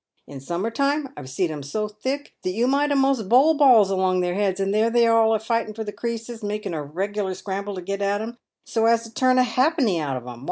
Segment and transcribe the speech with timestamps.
[0.27, 4.21] In summer time I've seed 'em so thick that you might a'most bowl balls along
[4.21, 7.35] their heads, and there they are all a fighting for the creases, making a reg'lar
[7.35, 10.39] scramble to get at 'em, so as to turn a halfpenny out of 'em.